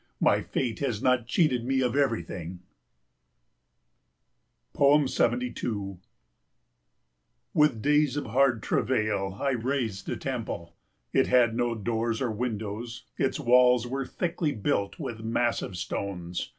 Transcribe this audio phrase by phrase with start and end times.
[0.19, 2.61] My fate has not cheated me of everything.
[4.75, 5.99] 72
[7.53, 10.75] With days of hard travail I raised a temple.
[11.13, 16.49] It had no doors or windows, its walls were thickly built with massive stones.